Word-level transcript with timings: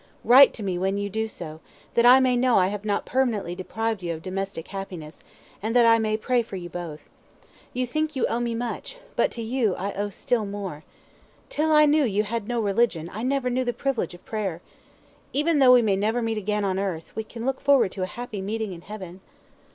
Write 0.23 0.51
to 0.51 0.63
me 0.63 0.79
when 0.79 0.97
you 0.97 1.11
do 1.11 1.27
so, 1.27 1.59
that 1.93 2.07
I 2.07 2.19
may 2.19 2.35
know 2.35 2.57
I 2.57 2.69
have 2.69 2.83
not 2.83 3.05
permanently 3.05 3.53
deprived 3.53 4.01
you 4.01 4.15
of 4.15 4.23
domestic 4.23 4.69
happiness, 4.69 5.21
and 5.61 5.75
that 5.75 5.85
I 5.85 5.99
may 5.99 6.17
pray 6.17 6.41
for 6.41 6.55
you 6.55 6.69
both. 6.71 7.07
You 7.71 7.85
think 7.85 8.15
you 8.15 8.25
owe 8.25 8.39
me 8.39 8.55
much, 8.55 8.97
but 9.15 9.29
to 9.33 9.43
you 9.43 9.75
I 9.75 9.93
owe 9.93 10.09
still 10.09 10.43
more. 10.47 10.83
Till 11.49 11.71
I 11.71 11.85
knew 11.85 12.03
you 12.03 12.23
I 12.23 12.33
had 12.33 12.47
no 12.47 12.59
religion, 12.59 13.11
I 13.13 13.21
never 13.21 13.51
knew 13.51 13.63
the 13.63 13.73
privilege 13.73 14.15
of 14.15 14.25
prayer. 14.25 14.59
Even 15.33 15.59
though 15.59 15.71
we 15.73 15.83
may 15.83 15.97
never 15.97 16.23
meet 16.23 16.39
again 16.39 16.65
on 16.65 16.79
earth, 16.79 17.15
we 17.15 17.23
can 17.23 17.45
look 17.45 17.61
forward 17.61 17.91
to 17.91 18.01
a 18.01 18.07
happy 18.07 18.41
meeting 18.41 18.73
in 18.73 18.81
heaven." 18.81 19.21